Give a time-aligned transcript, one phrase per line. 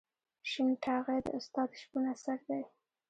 [0.49, 2.61] شین ټاغی د استاد شپون اثر دی.